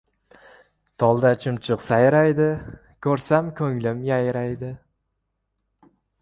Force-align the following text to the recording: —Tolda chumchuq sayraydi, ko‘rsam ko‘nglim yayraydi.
—Tolda 1.01 1.31
chumchuq 1.43 1.83
sayraydi, 1.87 2.47
ko‘rsam 3.07 3.53
ko‘nglim 3.61 4.01
yayraydi. 4.09 4.71